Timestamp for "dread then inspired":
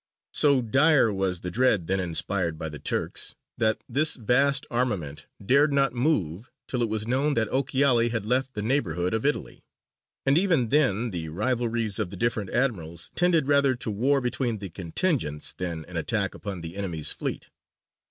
1.51-2.57